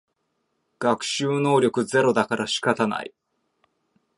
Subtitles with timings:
[0.79, 3.13] 学習能力ゼロだから仕方ない